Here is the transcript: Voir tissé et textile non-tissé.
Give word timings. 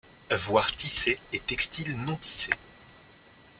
Voir 0.47 0.75
tissé 0.75 1.19
et 1.31 1.39
textile 1.45 1.95
non-tissé. 1.95 2.49